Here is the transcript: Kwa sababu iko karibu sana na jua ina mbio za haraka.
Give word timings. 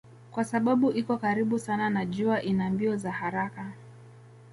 Kwa 0.31 0.43
sababu 0.43 0.91
iko 0.91 1.17
karibu 1.17 1.59
sana 1.59 1.89
na 1.89 2.05
jua 2.05 2.41
ina 2.41 2.69
mbio 2.69 2.97
za 2.97 3.11
haraka. 3.11 3.71